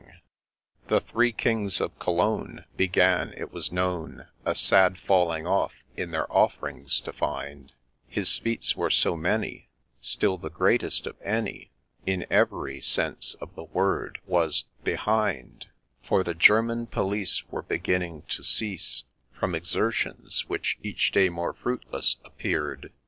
[0.01, 0.23] GENGULPUDS
[0.87, 6.25] The Three Kings of Cologne began, it was known, A sad falling off in their
[6.35, 7.71] off' rings to find,
[8.07, 9.69] His feats were so many—
[10.01, 11.69] still the greatest of any,—
[12.13, 15.67] In every sense of the word, was— behind;
[16.01, 22.15] For the German Police were beginning to cease From exertions which each day more fruitless
[22.25, 22.87] appear' d.